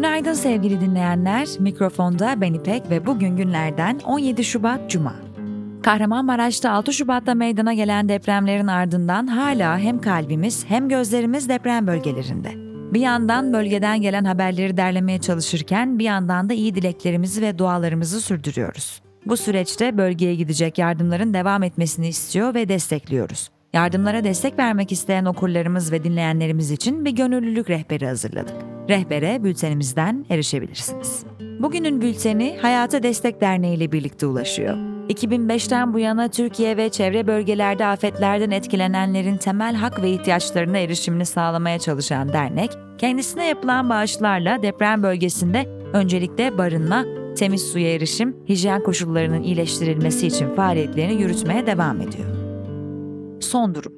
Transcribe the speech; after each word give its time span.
Günaydın 0.00 0.32
sevgili 0.32 0.80
dinleyenler. 0.80 1.48
Mikrofonda 1.58 2.40
ben 2.40 2.54
İpek 2.54 2.90
ve 2.90 3.06
bugün 3.06 3.36
günlerden 3.36 4.00
17 4.04 4.44
Şubat 4.44 4.90
Cuma. 4.90 5.14
Kahramanmaraş'ta 5.82 6.70
6 6.70 6.92
Şubat'ta 6.92 7.34
meydana 7.34 7.74
gelen 7.74 8.08
depremlerin 8.08 8.66
ardından 8.66 9.26
hala 9.26 9.78
hem 9.78 10.00
kalbimiz 10.00 10.64
hem 10.68 10.88
gözlerimiz 10.88 11.48
deprem 11.48 11.86
bölgelerinde. 11.86 12.48
Bir 12.94 13.00
yandan 13.00 13.52
bölgeden 13.52 14.02
gelen 14.02 14.24
haberleri 14.24 14.76
derlemeye 14.76 15.20
çalışırken 15.20 15.98
bir 15.98 16.04
yandan 16.04 16.48
da 16.48 16.54
iyi 16.54 16.74
dileklerimizi 16.74 17.42
ve 17.42 17.58
dualarımızı 17.58 18.20
sürdürüyoruz. 18.20 19.02
Bu 19.26 19.36
süreçte 19.36 19.98
bölgeye 19.98 20.34
gidecek 20.34 20.78
yardımların 20.78 21.34
devam 21.34 21.62
etmesini 21.62 22.08
istiyor 22.08 22.54
ve 22.54 22.68
destekliyoruz. 22.68 23.50
Yardımlara 23.72 24.24
destek 24.24 24.58
vermek 24.58 24.92
isteyen 24.92 25.24
okurlarımız 25.24 25.92
ve 25.92 26.04
dinleyenlerimiz 26.04 26.70
için 26.70 27.04
bir 27.04 27.10
gönüllülük 27.10 27.70
rehberi 27.70 28.06
hazırladık. 28.06 28.56
Rehbere 28.88 29.44
bültenimizden 29.44 30.26
erişebilirsiniz. 30.30 31.24
Bugünün 31.58 32.00
bülteni 32.00 32.58
Hayata 32.62 33.02
Destek 33.02 33.40
Derneği 33.40 33.76
ile 33.76 33.92
birlikte 33.92 34.26
ulaşıyor. 34.26 34.76
2005'ten 35.08 35.94
bu 35.94 35.98
yana 35.98 36.28
Türkiye 36.28 36.76
ve 36.76 36.88
çevre 36.88 37.26
bölgelerde 37.26 37.86
afetlerden 37.86 38.50
etkilenenlerin 38.50 39.36
temel 39.36 39.74
hak 39.74 40.02
ve 40.02 40.10
ihtiyaçlarına 40.10 40.78
erişimini 40.78 41.26
sağlamaya 41.26 41.78
çalışan 41.78 42.32
dernek, 42.32 42.70
kendisine 42.98 43.46
yapılan 43.46 43.90
bağışlarla 43.90 44.62
deprem 44.62 45.02
bölgesinde 45.02 45.66
öncelikle 45.92 46.58
barınma, 46.58 47.04
temiz 47.36 47.62
suya 47.62 47.94
erişim, 47.94 48.36
hijyen 48.48 48.82
koşullarının 48.82 49.42
iyileştirilmesi 49.42 50.26
için 50.26 50.54
faaliyetlerini 50.54 51.22
yürütmeye 51.22 51.66
devam 51.66 52.00
ediyor. 52.00 52.49
Son 53.40 53.74
durum 53.74 53.92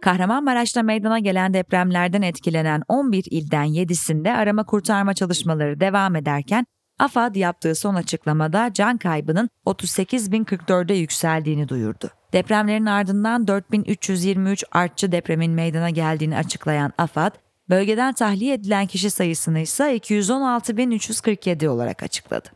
Kahramanmaraş'ta 0.00 0.82
meydana 0.82 1.18
gelen 1.18 1.54
depremlerden 1.54 2.22
etkilenen 2.22 2.82
11 2.88 3.24
ilden 3.30 3.66
7'sinde 3.66 4.32
arama 4.32 4.64
kurtarma 4.64 5.14
çalışmaları 5.14 5.80
devam 5.80 6.16
ederken 6.16 6.66
AFAD 6.98 7.34
yaptığı 7.34 7.74
son 7.74 7.94
açıklamada 7.94 8.70
can 8.72 8.96
kaybının 8.96 9.50
38.044'e 9.66 10.96
yükseldiğini 10.96 11.68
duyurdu. 11.68 12.10
Depremlerin 12.32 12.86
ardından 12.86 13.46
4323 13.46 14.64
artçı 14.72 15.12
depremin 15.12 15.52
meydana 15.52 15.90
geldiğini 15.90 16.36
açıklayan 16.36 16.92
AFAD, 16.98 17.34
bölgeden 17.68 18.14
tahliye 18.14 18.54
edilen 18.54 18.86
kişi 18.86 19.10
sayısını 19.10 19.58
ise 19.58 19.96
216.347 19.96 21.68
olarak 21.68 22.02
açıkladı. 22.02 22.48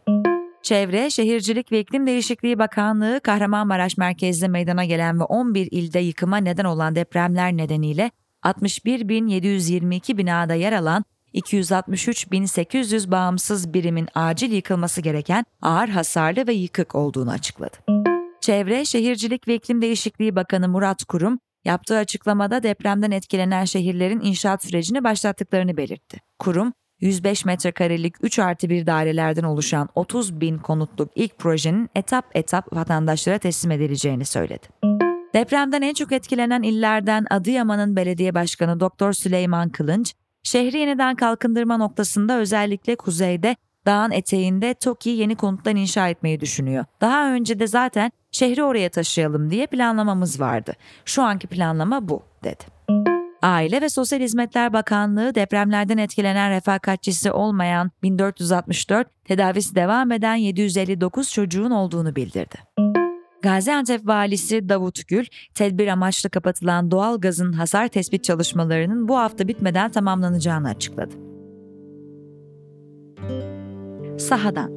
Çevre, 0.63 1.11
Şehircilik 1.11 1.73
ve 1.73 1.81
İklim 1.81 2.07
Değişikliği 2.07 2.59
Bakanlığı 2.59 3.21
Kahramanmaraş 3.21 3.97
merkezde 3.97 4.49
meydana 4.49 4.85
gelen 4.85 5.21
ve 5.21 5.25
11 5.25 5.69
ilde 5.71 5.99
yıkıma 5.99 6.37
neden 6.37 6.65
olan 6.65 6.95
depremler 6.95 7.53
nedeniyle 7.53 8.11
61.722 8.43 10.17
binada 10.17 10.55
yer 10.55 10.73
alan 10.73 11.05
263.800 11.35 13.11
bağımsız 13.11 13.75
birimin 13.75 14.09
acil 14.15 14.53
yıkılması 14.53 15.01
gereken 15.01 15.45
ağır 15.63 15.89
hasarlı 15.89 16.47
ve 16.47 16.53
yıkık 16.53 16.95
olduğunu 16.95 17.31
açıkladı. 17.31 17.77
Çevre, 18.41 18.85
Şehircilik 18.85 19.49
ve 19.49 19.55
İklim 19.55 19.83
Değişikliği 19.83 20.37
Bakanı 20.37 20.69
Murat 20.69 21.05
Kurum, 21.05 21.39
yaptığı 21.65 21.97
açıklamada 21.97 22.63
depremden 22.63 23.11
etkilenen 23.11 23.65
şehirlerin 23.65 24.21
inşaat 24.21 24.65
sürecini 24.65 25.05
başlattıklarını 25.05 25.77
belirtti. 25.77 26.19
Kurum, 26.39 26.73
105 27.01 27.45
metrekarelik 27.45 28.15
3 28.23 28.39
artı 28.39 28.71
1 28.71 28.87
dairelerden 28.87 29.43
oluşan 29.43 29.89
30 29.95 30.41
bin 30.41 30.59
konutluk 30.59 31.11
ilk 31.15 31.39
projenin 31.39 31.91
etap 31.95 32.25
etap 32.35 32.77
vatandaşlara 32.77 33.39
teslim 33.39 33.71
edileceğini 33.71 34.25
söyledi. 34.25 34.67
Depremden 35.35 35.83
en 35.83 35.95
çok 35.95 36.13
etkilenen 36.13 36.63
illerden 36.63 37.27
Adıyaman'ın 37.31 37.97
belediye 37.97 38.35
başkanı 38.35 38.81
Doktor 38.81 39.13
Süleyman 39.13 39.69
Kılınç, 39.69 40.15
şehri 40.43 40.79
yeniden 40.79 41.17
kalkındırma 41.17 41.77
noktasında 41.77 42.39
özellikle 42.39 42.97
kuzeyde 42.97 43.57
dağın 43.87 44.11
eteğinde 44.11 44.75
TOKİ 44.75 45.11
yeni 45.11 45.37
konutlar 45.37 45.73
inşa 45.73 46.09
etmeyi 46.09 46.41
düşünüyor. 46.41 46.85
Daha 47.01 47.33
önce 47.33 47.61
de 47.61 47.67
zaten 47.67 48.11
şehri 48.33 48.65
oraya 48.65 48.89
taşıyalım 48.89 49.51
diye 49.51 49.67
planlamamız 49.67 50.41
vardı. 50.41 50.73
Şu 51.05 51.23
anki 51.23 51.47
planlama 51.47 52.09
bu, 52.09 52.23
dedi. 52.45 52.65
Aile 53.43 53.81
ve 53.81 53.89
Sosyal 53.89 54.21
Hizmetler 54.21 54.73
Bakanlığı 54.73 55.35
depremlerden 55.35 55.99
etkilenen 55.99 56.51
refakatçisi 56.51 57.33
olmayan 57.33 57.91
1464, 58.03 59.25
tedavisi 59.25 59.75
devam 59.75 60.13
eden 60.13 60.35
759 60.35 61.33
çocuğun 61.33 61.71
olduğunu 61.71 62.17
bildirdi. 62.17 62.57
Gaziantep 63.43 64.07
Valisi 64.07 64.69
Davut 64.69 65.09
Gül, 65.09 65.27
tedbir 65.55 65.89
amaçlı 65.89 66.31
kapatılan 66.31 66.91
doğal 66.91 67.21
gazın 67.21 67.53
hasar 67.53 67.89
tespit 67.89 68.25
çalışmalarının 68.25 69.09
bu 69.09 69.19
hafta 69.19 69.49
bitmeden 69.49 69.91
tamamlanacağını 69.91 70.69
açıkladı. 70.69 71.15
Sahadan 74.19 74.71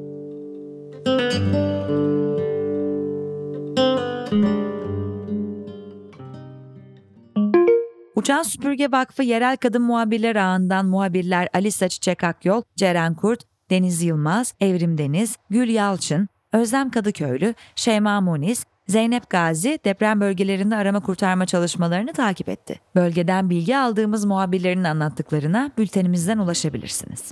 Uçan 8.23 8.43
Süpürge 8.43 8.91
Vakfı 8.91 9.23
Yerel 9.23 9.57
Kadın 9.57 9.81
Muhabirler 9.81 10.35
Ağı'ndan 10.35 10.85
muhabirler 10.85 11.49
Alisa 11.53 11.89
Çiçek 11.89 12.23
Akyol, 12.23 12.61
Ceren 12.75 13.15
Kurt, 13.15 13.43
Deniz 13.69 14.03
Yılmaz, 14.03 14.53
Evrim 14.59 14.97
Deniz, 14.97 15.37
Gül 15.49 15.69
Yalçın, 15.69 16.29
Özlem 16.53 16.89
Kadıköylü, 16.89 17.53
Şeyma 17.75 18.21
Muniz, 18.21 18.65
Zeynep 18.87 19.29
Gazi 19.29 19.79
deprem 19.85 20.21
bölgelerinde 20.21 20.75
arama 20.75 20.99
kurtarma 20.99 21.45
çalışmalarını 21.45 22.13
takip 22.13 22.49
etti. 22.49 22.79
Bölgeden 22.95 23.49
bilgi 23.49 23.77
aldığımız 23.77 24.25
muhabirlerin 24.25 24.83
anlattıklarına 24.83 25.71
bültenimizden 25.77 26.37
ulaşabilirsiniz. 26.37 27.31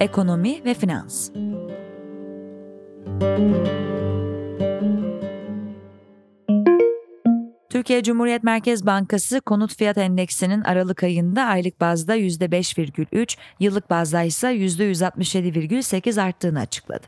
Ekonomi 0.00 0.64
ve 0.64 0.74
Finans 0.74 1.30
Türkiye 7.70 8.02
Cumhuriyet 8.02 8.42
Merkez 8.42 8.86
Bankası 8.86 9.40
konut 9.40 9.76
fiyat 9.76 9.98
endeksinin 9.98 10.62
Aralık 10.62 11.02
ayında 11.02 11.44
aylık 11.44 11.80
bazda 11.80 12.16
%5,3, 12.16 13.36
yıllık 13.60 13.90
bazda 13.90 14.22
ise 14.22 14.48
%167,8 14.48 16.22
arttığını 16.22 16.60
açıkladı. 16.60 17.06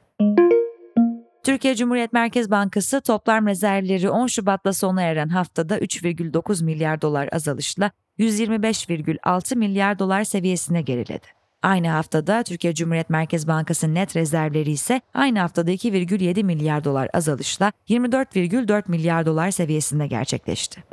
Türkiye 1.44 1.75
Cumhuriyet 1.75 2.12
Merkez 2.12 2.50
Bankası 2.50 3.00
toplam 3.00 3.47
rezervleri 3.47 4.10
10 4.10 4.26
Şubat'ta 4.26 4.72
sona 4.72 5.03
eren 5.03 5.28
haftada 5.28 5.78
3,9 5.78 6.65
milyar 6.65 7.03
dolar 7.03 7.28
azalışla 7.32 7.91
125,6 8.19 9.56
milyar 9.56 9.98
dolar 9.98 10.25
seviyesine 10.25 10.82
geriledi. 10.82 11.40
Aynı 11.62 11.88
haftada 11.88 12.43
Türkiye 12.43 12.75
Cumhuriyet 12.75 13.10
Merkez 13.10 13.48
Bankası 13.48 13.94
net 13.94 14.16
rezervleri 14.16 14.71
ise 14.71 15.00
aynı 15.15 15.38
haftada 15.38 15.71
2,7 15.71 16.44
milyar 16.44 16.84
dolar 16.84 17.09
azalışla 17.15 17.72
24,4 17.88 18.82
milyar 18.88 19.26
dolar 19.26 19.50
seviyesinde 19.50 20.06
gerçekleşti. 20.06 20.84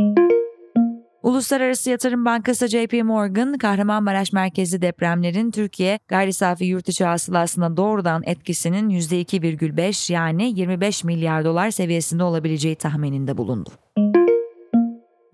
Uluslararası 1.24 1.90
Yatırım 1.90 2.26
Bankası 2.26 2.68
JP 2.68 3.04
Morgan, 3.04 3.58
Kahramanmaraş 3.58 4.34
merkezli 4.34 4.82
depremlerin 4.82 5.52
Türkiye 5.52 6.00
gayri 6.08 6.34
safi 6.34 6.66
yurt 6.66 6.90
içi 6.90 7.06
hasılasına 7.06 7.78
doğrudan 7.78 8.24
etkisinin 8.26 8.90
%2,5 8.90 10.14
yani 10.14 10.60
25 10.60 11.04
milyar 11.04 11.46
dolar 11.46 11.72
seviyesinde 11.72 12.24
olabileceği 12.24 12.76
tahmininde 12.76 13.38
bulundu. 13.38 13.70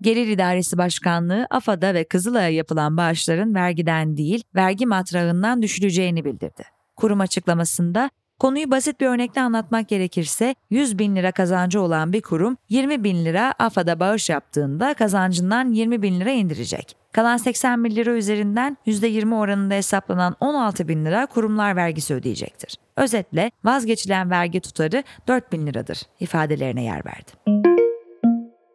Gelir 0.04 0.26
İdaresi 0.26 0.78
Başkanlığı 0.78 1.46
AFAD'a 1.50 1.94
ve 1.94 2.04
Kızılay'a 2.04 2.48
yapılan 2.48 2.96
bağışların 2.96 3.54
vergiden 3.54 4.16
değil, 4.16 4.44
vergi 4.54 4.86
matrağından 4.86 5.62
düşüleceğini 5.62 6.24
bildirdi. 6.24 6.62
Kurum 6.96 7.20
açıklamasında 7.20 8.10
Konuyu 8.38 8.70
basit 8.70 9.00
bir 9.00 9.06
örnekle 9.06 9.40
anlatmak 9.40 9.88
gerekirse 9.88 10.54
100 10.70 10.98
bin 10.98 11.16
lira 11.16 11.32
kazancı 11.32 11.80
olan 11.80 12.12
bir 12.12 12.22
kurum 12.22 12.56
20 12.68 13.04
bin 13.04 13.24
lira 13.24 13.54
AFAD'a 13.58 14.00
bağış 14.00 14.30
yaptığında 14.30 14.94
kazancından 14.94 15.72
20 15.72 16.02
bin 16.02 16.20
lira 16.20 16.30
indirecek. 16.30 16.96
Kalan 17.12 17.36
80 17.36 17.84
bin 17.84 17.96
lira 17.96 18.10
üzerinden 18.10 18.76
%20 18.86 19.34
oranında 19.34 19.74
hesaplanan 19.74 20.36
16 20.40 20.88
bin 20.88 21.04
lira 21.04 21.26
kurumlar 21.26 21.76
vergisi 21.76 22.14
ödeyecektir. 22.14 22.76
Özetle 22.96 23.50
vazgeçilen 23.64 24.30
vergi 24.30 24.60
tutarı 24.60 25.04
4 25.28 25.52
bin 25.52 25.66
liradır 25.66 26.02
ifadelerine 26.20 26.84
yer 26.84 27.02
verdi. 27.06 27.30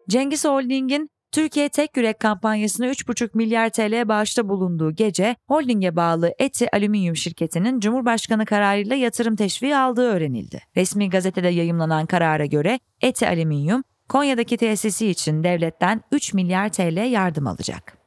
Cengiz 0.10 0.46
Holding'in 0.46 1.10
Türkiye 1.32 1.70
Tek 1.70 1.98
Yürek 1.98 2.20
kampanyasına 2.20 2.88
3,5 2.88 3.30
milyar 3.34 3.70
TL 3.70 4.08
bağışta 4.08 4.50
bulunduğu 4.50 4.92
gece 4.92 5.36
holdinge 5.48 5.96
bağlı 5.96 6.34
Eti 6.40 6.68
Alüminyum 6.76 7.16
şirketinin 7.16 7.80
Cumhurbaşkanı 7.80 8.46
kararıyla 8.46 8.96
yatırım 8.96 9.36
teşviği 9.36 9.78
aldığı 9.78 10.10
öğrenildi. 10.10 10.62
Resmi 10.78 11.10
gazetede 11.10 11.48
yayımlanan 11.48 12.06
karara 12.06 12.46
göre 12.46 12.80
Eti 13.02 13.28
Alüminyum 13.28 13.84
Konya'daki 14.10 14.58
tesisi 14.58 15.08
için 15.08 15.44
devletten 15.44 16.02
3 16.12 16.34
milyar 16.34 16.70
TL 16.70 17.12
yardım 17.12 17.48
alacak. 17.48 17.98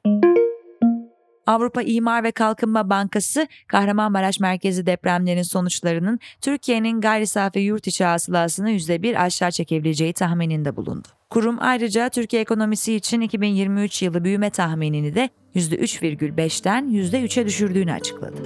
Avrupa 1.46 1.82
İmar 1.82 2.24
ve 2.24 2.32
Kalkınma 2.32 2.90
Bankası, 2.90 3.46
Kahramanmaraş 3.68 4.40
merkezi 4.40 4.86
depremlerin 4.86 5.42
sonuçlarının 5.42 6.18
Türkiye'nin 6.40 7.00
gayri 7.00 7.26
safi 7.26 7.58
yurt 7.58 7.86
içi 7.86 8.04
hasılasını 8.04 8.70
%1 8.70 9.18
aşağı 9.18 9.50
çekebileceği 9.50 10.12
tahmininde 10.12 10.76
bulundu. 10.76 11.08
Kurum 11.32 11.56
ayrıca 11.60 12.08
Türkiye 12.08 12.42
ekonomisi 12.42 12.94
için 12.94 13.20
2023 13.20 14.02
yılı 14.02 14.24
büyüme 14.24 14.50
tahminini 14.50 15.14
de 15.14 15.30
%3,5'ten 15.54 16.84
%3'e 16.84 17.46
düşürdüğünü 17.46 17.92
açıkladı. 17.92 18.42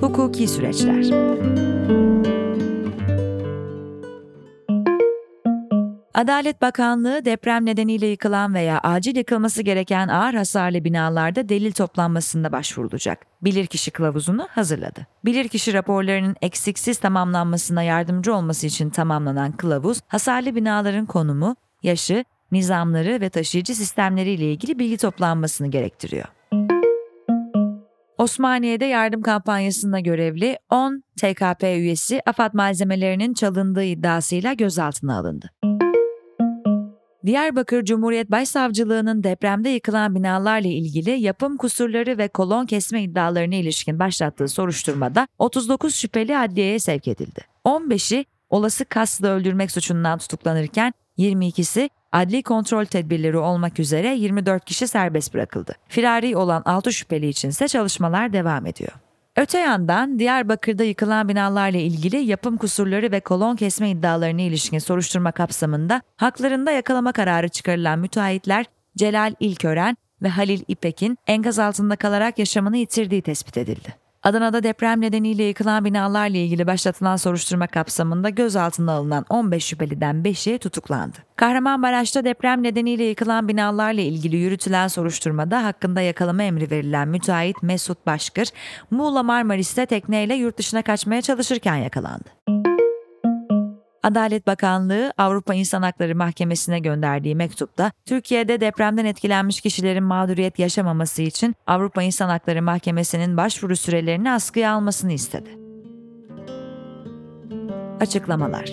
Hukuki 0.00 0.48
süreçler 0.48 1.02
Adalet 6.14 6.62
Bakanlığı 6.62 7.24
deprem 7.24 7.66
nedeniyle 7.66 8.06
yıkılan 8.06 8.54
veya 8.54 8.78
acil 8.78 9.16
yıkılması 9.16 9.62
gereken 9.62 10.08
ağır 10.08 10.34
hasarlı 10.34 10.84
binalarda 10.84 11.48
delil 11.48 11.72
toplanmasında 11.72 12.52
başvurulacak. 12.52 13.26
Bilirkişi 13.42 13.90
kılavuzunu 13.90 14.48
hazırladı. 14.50 15.06
Bilirkişi 15.24 15.72
raporlarının 15.74 16.36
eksiksiz 16.42 16.98
tamamlanmasına 16.98 17.82
yardımcı 17.82 18.34
olması 18.34 18.66
için 18.66 18.90
tamamlanan 18.90 19.52
kılavuz, 19.52 20.00
hasarlı 20.08 20.54
binaların 20.54 21.06
konumu, 21.06 21.56
yaşı, 21.82 22.24
nizamları 22.52 23.20
ve 23.20 23.30
taşıyıcı 23.30 23.74
sistemleri 23.74 24.30
ile 24.30 24.52
ilgili 24.52 24.78
bilgi 24.78 24.96
toplanmasını 24.96 25.68
gerektiriyor. 25.68 26.26
Osmaniye'de 28.18 28.84
yardım 28.84 29.22
kampanyasında 29.22 30.00
görevli 30.00 30.58
10 30.70 31.02
TKP 31.20 31.62
üyesi 31.62 32.20
AFAD 32.26 32.54
malzemelerinin 32.54 33.34
çalındığı 33.34 33.84
iddiasıyla 33.84 34.52
gözaltına 34.52 35.18
alındı. 35.18 35.50
Diyarbakır 37.26 37.84
Cumhuriyet 37.84 38.30
Başsavcılığı'nın 38.30 39.24
depremde 39.24 39.68
yıkılan 39.68 40.14
binalarla 40.14 40.68
ilgili 40.68 41.10
yapım 41.10 41.56
kusurları 41.56 42.18
ve 42.18 42.28
kolon 42.28 42.66
kesme 42.66 43.02
iddialarına 43.02 43.54
ilişkin 43.54 43.98
başlattığı 43.98 44.48
soruşturmada 44.48 45.28
39 45.38 45.94
şüpheli 45.94 46.38
adliyeye 46.38 46.78
sevk 46.78 47.08
edildi. 47.08 47.40
15'i 47.64 48.24
olası 48.50 48.84
kasla 48.84 49.28
öldürmek 49.28 49.70
suçundan 49.70 50.18
tutuklanırken 50.18 50.92
22'si 51.18 51.90
adli 52.12 52.42
kontrol 52.42 52.84
tedbirleri 52.84 53.38
olmak 53.38 53.80
üzere 53.80 54.14
24 54.14 54.64
kişi 54.64 54.88
serbest 54.88 55.34
bırakıldı. 55.34 55.72
Firari 55.88 56.36
olan 56.36 56.62
6 56.64 56.92
şüpheli 56.92 57.28
içinse 57.28 57.68
çalışmalar 57.68 58.32
devam 58.32 58.66
ediyor. 58.66 58.92
Öte 59.36 59.58
yandan 59.58 60.18
Diyarbakır'da 60.18 60.84
yıkılan 60.84 61.28
binalarla 61.28 61.78
ilgili 61.78 62.16
yapım 62.16 62.56
kusurları 62.56 63.12
ve 63.12 63.20
kolon 63.20 63.56
kesme 63.56 63.90
iddialarına 63.90 64.42
ilişkin 64.42 64.78
soruşturma 64.78 65.32
kapsamında 65.32 66.02
haklarında 66.16 66.70
yakalama 66.70 67.12
kararı 67.12 67.48
çıkarılan 67.48 67.98
müteahhitler 67.98 68.66
Celal 68.96 69.34
İlkören 69.40 69.96
ve 70.22 70.28
Halil 70.28 70.62
İpek'in 70.68 71.18
enkaz 71.26 71.58
altında 71.58 71.96
kalarak 71.96 72.38
yaşamını 72.38 72.76
yitirdiği 72.76 73.22
tespit 73.22 73.56
edildi. 73.56 73.94
Adana'da 74.22 74.62
deprem 74.62 75.00
nedeniyle 75.00 75.42
yıkılan 75.42 75.84
binalarla 75.84 76.36
ilgili 76.38 76.66
başlatılan 76.66 77.16
soruşturma 77.16 77.66
kapsamında 77.66 78.28
gözaltına 78.28 78.92
alınan 78.92 79.24
15 79.30 79.64
şüpheliden 79.64 80.16
5'i 80.16 80.58
tutuklandı. 80.58 81.16
Kahramanmaraş'ta 81.36 82.24
deprem 82.24 82.62
nedeniyle 82.62 83.04
yıkılan 83.04 83.48
binalarla 83.48 84.00
ilgili 84.00 84.36
yürütülen 84.36 84.88
soruşturmada 84.88 85.64
hakkında 85.64 86.00
yakalama 86.00 86.42
emri 86.42 86.70
verilen 86.70 87.08
müteahhit 87.08 87.62
Mesut 87.62 88.06
Başkır, 88.06 88.48
Muğla 88.90 89.22
Marmaris'te 89.22 89.86
tekneyle 89.86 90.34
yurt 90.34 90.58
dışına 90.58 90.82
kaçmaya 90.82 91.22
çalışırken 91.22 91.76
yakalandı. 91.76 92.59
Adalet 94.02 94.46
Bakanlığı 94.46 95.12
Avrupa 95.18 95.54
İnsan 95.54 95.82
Hakları 95.82 96.16
Mahkemesi'ne 96.16 96.78
gönderdiği 96.78 97.34
mektupta 97.36 97.92
Türkiye'de 98.06 98.60
depremden 98.60 99.04
etkilenmiş 99.04 99.60
kişilerin 99.60 100.04
mağduriyet 100.04 100.58
yaşamaması 100.58 101.22
için 101.22 101.54
Avrupa 101.66 102.02
İnsan 102.02 102.28
Hakları 102.28 102.62
Mahkemesi'nin 102.62 103.36
başvuru 103.36 103.76
sürelerini 103.76 104.30
askıya 104.30 104.72
almasını 104.72 105.12
istedi. 105.12 105.50
Açıklamalar 108.00 108.64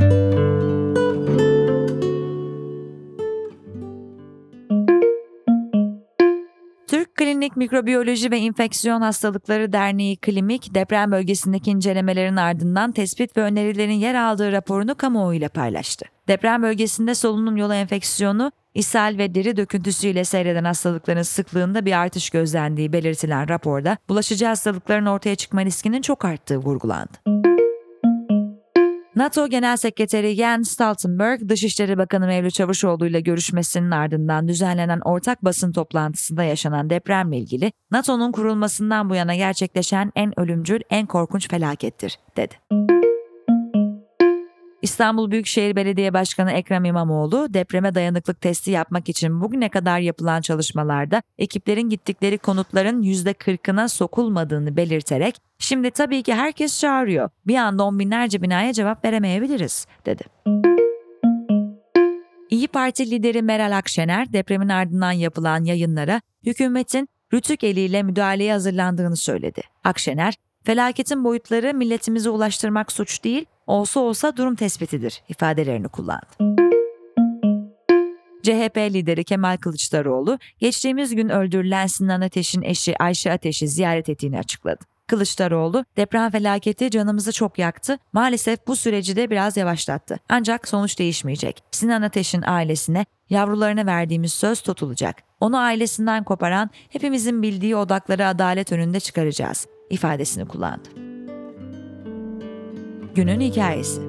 Türk 0.00 0.21
Klinik 7.42 7.56
Mikrobiyoloji 7.56 8.30
ve 8.30 8.38
İnfeksiyon 8.38 9.00
Hastalıkları 9.00 9.72
Derneği 9.72 10.16
Klimik, 10.16 10.74
deprem 10.74 11.12
bölgesindeki 11.12 11.70
incelemelerin 11.70 12.36
ardından 12.36 12.92
tespit 12.92 13.36
ve 13.36 13.42
önerilerin 13.42 13.92
yer 13.92 14.14
aldığı 14.14 14.52
raporunu 14.52 14.94
kamuoyuyla 14.94 15.48
paylaştı. 15.48 16.06
Deprem 16.28 16.62
bölgesinde 16.62 17.14
solunum 17.14 17.56
yolu 17.56 17.74
enfeksiyonu, 17.74 18.52
ishal 18.74 19.18
ve 19.18 19.34
deri 19.34 19.56
döküntüsüyle 19.56 20.24
seyreden 20.24 20.64
hastalıkların 20.64 21.22
sıklığında 21.22 21.84
bir 21.86 21.98
artış 21.98 22.30
gözlendiği 22.30 22.92
belirtilen 22.92 23.48
raporda, 23.48 23.96
bulaşıcı 24.08 24.46
hastalıkların 24.46 25.06
ortaya 25.06 25.34
çıkma 25.34 25.64
riskinin 25.64 26.02
çok 26.02 26.24
arttığı 26.24 26.56
vurgulandı. 26.56 27.51
NATO 29.16 29.46
Genel 29.48 29.76
Sekreteri 29.76 30.34
Jens 30.34 30.70
Stoltenberg, 30.70 31.48
Dışişleri 31.48 31.98
Bakanı 31.98 32.26
Mevlüt 32.26 32.54
Çavuşoğlu 32.54 33.06
ile 33.06 33.20
görüşmesinin 33.20 33.90
ardından 33.90 34.48
düzenlenen 34.48 35.00
ortak 35.04 35.44
basın 35.44 35.72
toplantısında 35.72 36.44
yaşanan 36.44 36.90
depremle 36.90 37.38
ilgili 37.38 37.72
NATO'nun 37.90 38.32
kurulmasından 38.32 39.10
bu 39.10 39.14
yana 39.14 39.34
gerçekleşen 39.34 40.12
en 40.16 40.40
ölümcül, 40.40 40.80
en 40.90 41.06
korkunç 41.06 41.48
felakettir, 41.48 42.18
dedi. 42.36 42.54
İstanbul 44.82 45.30
Büyükşehir 45.30 45.76
Belediye 45.76 46.14
Başkanı 46.14 46.52
Ekrem 46.52 46.84
İmamoğlu 46.84 47.54
depreme 47.54 47.94
dayanıklık 47.94 48.40
testi 48.40 48.70
yapmak 48.70 49.08
için 49.08 49.40
bugüne 49.40 49.68
kadar 49.68 49.98
yapılan 49.98 50.40
çalışmalarda 50.40 51.22
ekiplerin 51.38 51.88
gittikleri 51.88 52.38
konutların 52.38 53.02
%40'ına 53.02 53.88
sokulmadığını 53.88 54.76
belirterek 54.76 55.36
şimdi 55.58 55.90
tabii 55.90 56.22
ki 56.22 56.34
herkes 56.34 56.80
çağırıyor. 56.80 57.30
Bir 57.46 57.56
anda 57.56 57.84
on 57.84 57.98
binlerce 57.98 58.42
binaya 58.42 58.72
cevap 58.72 59.04
veremeyebiliriz 59.04 59.86
dedi. 60.06 60.22
İyi 62.50 62.68
Parti 62.68 63.10
lideri 63.10 63.42
Meral 63.42 63.76
Akşener 63.76 64.32
depremin 64.32 64.68
ardından 64.68 65.12
yapılan 65.12 65.64
yayınlara 65.64 66.20
hükümetin 66.46 67.08
rütük 67.32 67.64
eliyle 67.64 68.02
müdahaleye 68.02 68.52
hazırlandığını 68.52 69.16
söyledi. 69.16 69.60
Akşener, 69.84 70.34
felaketin 70.64 71.24
boyutları 71.24 71.74
milletimize 71.74 72.30
ulaştırmak 72.30 72.92
suç 72.92 73.24
değil, 73.24 73.46
olsa 73.66 74.00
olsa 74.00 74.36
durum 74.36 74.54
tespitidir 74.54 75.22
ifadelerini 75.28 75.88
kullandı. 75.88 76.26
CHP 78.42 78.76
lideri 78.76 79.24
Kemal 79.24 79.56
Kılıçdaroğlu, 79.56 80.38
geçtiğimiz 80.58 81.14
gün 81.14 81.28
öldürülen 81.28 81.86
Sinan 81.86 82.20
Ateş'in 82.20 82.62
eşi 82.62 83.02
Ayşe 83.02 83.32
Ateş'i 83.32 83.68
ziyaret 83.68 84.08
ettiğini 84.08 84.38
açıkladı. 84.38 84.84
Kılıçdaroğlu, 85.06 85.84
deprem 85.96 86.30
felaketi 86.30 86.90
canımızı 86.90 87.32
çok 87.32 87.58
yaktı, 87.58 87.98
maalesef 88.12 88.66
bu 88.66 88.76
süreci 88.76 89.16
de 89.16 89.30
biraz 89.30 89.56
yavaşlattı. 89.56 90.18
Ancak 90.28 90.68
sonuç 90.68 90.98
değişmeyecek. 90.98 91.62
Sinan 91.70 92.02
Ateş'in 92.02 92.42
ailesine, 92.42 93.06
yavrularına 93.30 93.86
verdiğimiz 93.86 94.32
söz 94.32 94.60
tutulacak. 94.60 95.16
Onu 95.40 95.58
ailesinden 95.58 96.24
koparan, 96.24 96.70
hepimizin 96.88 97.42
bildiği 97.42 97.76
odakları 97.76 98.26
adalet 98.26 98.72
önünde 98.72 99.00
çıkaracağız 99.00 99.66
ifadesini 99.92 100.48
kullandı. 100.48 100.88
Günün 103.14 103.40
hikayesi. 103.40 104.00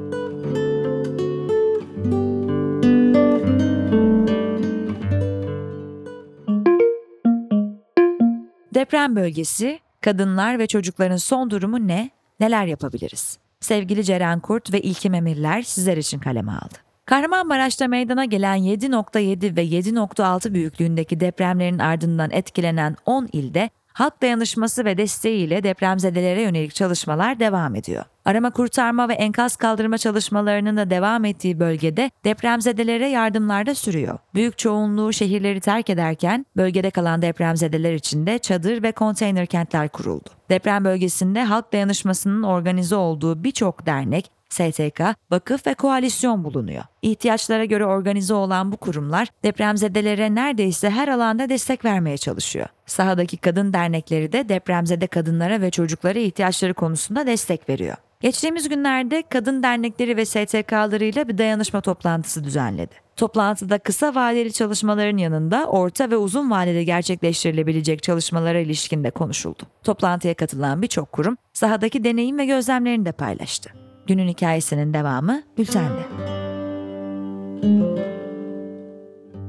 Deprem 8.74 9.16
bölgesi, 9.16 9.80
kadınlar 10.02 10.60
ve 10.60 10.68
çocukların 10.68 11.18
son 11.18 11.50
durumu 11.50 11.88
ne? 11.88 12.10
Neler 12.40 12.66
yapabiliriz? 12.66 13.38
Sevgili 13.60 14.04
Ceren 14.04 14.40
Kurt 14.40 14.74
ve 14.74 14.82
İlkim 14.82 15.14
Emirler 15.14 15.62
sizler 15.62 15.98
için 15.98 16.20
kaleme 16.20 16.52
aldı. 16.52 16.76
Kahramanmaraş'ta 17.06 17.88
meydana 17.88 18.26
gelen 18.26 18.58
7.7 18.58 19.56
ve 19.56 19.66
7.6 19.66 20.54
büyüklüğündeki 20.54 21.20
depremlerin 21.20 21.80
ardından 21.80 22.32
etkilenen 22.32 22.96
10 23.06 23.30
ilde 23.32 23.70
halk 23.94 24.22
dayanışması 24.22 24.86
ve 24.86 24.98
desteğiyle 24.98 25.64
depremzedelere 25.64 26.42
yönelik 26.42 26.76
çalışmalar 26.76 27.40
devam 27.40 27.76
ediyor. 27.76 28.06
Arama 28.26 28.52
kurtarma 28.52 29.10
ve 29.10 29.14
enkaz 29.14 29.56
kaldırma 29.56 29.98
çalışmalarının 29.98 30.78
da 30.78 30.90
devam 30.90 31.26
ettiği 31.26 31.60
bölgede 31.60 32.12
depremzedelere 32.24 33.10
yardımlar 33.10 33.66
da 33.66 33.76
sürüyor. 33.76 34.18
Büyük 34.34 34.58
çoğunluğu 34.58 35.14
şehirleri 35.14 35.60
terk 35.60 35.90
ederken 35.90 36.46
bölgede 36.58 36.92
kalan 36.92 37.22
depremzedeler 37.22 37.94
için 37.94 38.26
de 38.26 38.40
çadır 38.40 38.84
ve 38.84 38.92
konteyner 38.92 39.46
kentler 39.46 39.90
kuruldu. 39.90 40.30
Deprem 40.50 40.86
bölgesinde 40.86 41.44
halk 41.44 41.74
dayanışmasının 41.74 42.44
organize 42.44 42.96
olduğu 42.96 43.44
birçok 43.44 43.86
dernek, 43.86 44.32
STK, 44.54 45.02
vakıf 45.32 45.68
ve 45.68 45.74
koalisyon 45.74 46.44
bulunuyor. 46.44 46.84
İhtiyaçlara 47.02 47.66
göre 47.66 47.86
organize 47.86 48.34
olan 48.34 48.72
bu 48.72 48.78
kurumlar 48.78 49.28
depremzedelere 49.44 50.36
neredeyse 50.36 50.90
her 50.90 51.08
alanda 51.08 51.50
destek 51.50 51.86
vermeye 51.86 52.18
çalışıyor. 52.18 52.68
Sahadaki 52.86 53.38
kadın 53.38 53.74
dernekleri 53.74 54.32
de 54.32 54.50
depremzede 54.50 55.08
kadınlara 55.08 55.62
ve 55.62 55.72
çocuklara 55.72 56.20
ihtiyaçları 56.20 56.74
konusunda 56.74 57.28
destek 57.28 57.70
veriyor. 57.70 57.96
Geçtiğimiz 58.24 58.70
günlerde 58.70 59.24
kadın 59.30 59.64
dernekleri 59.64 60.18
ve 60.18 60.26
STK'larıyla 60.26 61.28
bir 61.28 61.38
dayanışma 61.38 61.82
toplantısı 61.82 62.44
düzenledi. 62.44 62.96
Toplantıda 63.16 63.80
kısa 63.80 64.16
vadeli 64.16 64.54
çalışmaların 64.54 65.18
yanında 65.18 65.66
orta 65.66 66.10
ve 66.12 66.18
uzun 66.18 66.52
vadede 66.52 66.84
gerçekleştirilebilecek 66.84 68.04
çalışmalara 68.04 68.60
ilişkin 68.60 69.04
de 69.04 69.12
konuşuldu. 69.12 69.64
Toplantıya 69.84 70.34
katılan 70.34 70.82
birçok 70.82 71.12
kurum 71.12 71.38
sahadaki 71.54 72.04
deneyim 72.04 72.38
ve 72.38 72.46
gözlemlerini 72.46 73.06
de 73.06 73.12
paylaştı. 73.12 73.83
Günün 74.08 74.28
hikayesinin 74.28 74.94
devamı 74.94 75.42
bültende. 75.58 76.02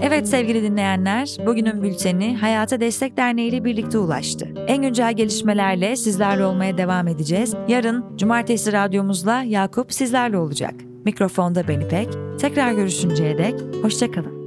Evet 0.01 0.29
sevgili 0.29 0.63
dinleyenler, 0.63 1.37
bugünün 1.47 1.83
bülteni 1.83 2.37
Hayata 2.37 2.81
Destek 2.81 3.17
Derneği 3.17 3.49
ile 3.49 3.65
birlikte 3.65 3.99
ulaştı. 3.99 4.49
En 4.67 4.83
güncel 4.83 5.17
gelişmelerle 5.17 5.97
sizlerle 5.97 6.45
olmaya 6.45 6.79
devam 6.79 7.09
edeceğiz. 7.09 7.55
Yarın 7.69 8.17
Cumartesi 8.17 8.73
radyomuzla 8.73 9.43
Yakup 9.43 9.93
sizlerle 9.93 10.39
olacak. 10.39 10.75
Mikrofonda 11.05 11.69
ben 11.69 11.81
İpek. 11.81 12.09
Tekrar 12.41 12.73
görüşünceye 12.73 13.39
dek 13.39 13.55
hoşçakalın. 13.83 14.44